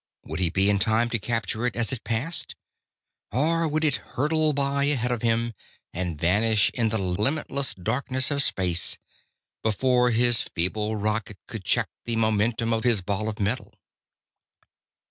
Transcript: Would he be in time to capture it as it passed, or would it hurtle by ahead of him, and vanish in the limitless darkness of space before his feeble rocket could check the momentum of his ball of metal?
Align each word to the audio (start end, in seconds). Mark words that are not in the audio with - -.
Would 0.25 0.39
he 0.39 0.49
be 0.49 0.67
in 0.67 0.79
time 0.79 1.11
to 1.11 1.19
capture 1.19 1.63
it 1.67 1.75
as 1.75 1.91
it 1.93 2.03
passed, 2.03 2.55
or 3.31 3.67
would 3.67 3.83
it 3.85 3.97
hurtle 4.17 4.51
by 4.51 4.85
ahead 4.85 5.11
of 5.11 5.21
him, 5.21 5.53
and 5.93 6.19
vanish 6.19 6.71
in 6.71 6.89
the 6.89 6.97
limitless 6.97 7.75
darkness 7.75 8.31
of 8.31 8.41
space 8.41 8.97
before 9.61 10.09
his 10.09 10.41
feeble 10.41 10.95
rocket 10.95 11.37
could 11.47 11.63
check 11.63 11.87
the 12.05 12.15
momentum 12.15 12.73
of 12.73 12.83
his 12.83 13.01
ball 13.03 13.29
of 13.29 13.39
metal? 13.39 13.75